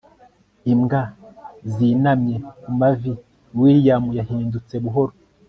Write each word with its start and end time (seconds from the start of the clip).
imbwa 0.71 1.01
zinamye 1.73 2.35
ku 2.61 2.69
mavi, 2.79 3.13
william 3.59 4.03
yahindutse 4.17 4.73
buhoro 4.83 5.13